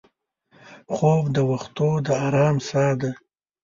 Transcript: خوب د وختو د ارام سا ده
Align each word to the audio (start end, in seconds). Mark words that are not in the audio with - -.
خوب 0.93 1.23
د 1.35 1.37
وختو 1.51 1.89
د 2.05 2.07
ارام 2.27 2.55
سا 2.67 2.85
ده 2.99 3.11